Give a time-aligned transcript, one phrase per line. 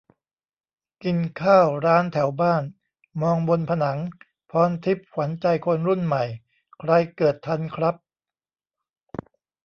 [1.03, 2.63] กินข้าวร้านแถวบ้าน
[3.21, 3.99] มองบนผนัง
[4.51, 6.23] 'ภรณ์ทิพย์ ขวัญใจคนรุ่นใหม่'
[6.79, 7.95] ใครเกิดทันครับ?